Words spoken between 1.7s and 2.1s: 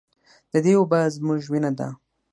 ده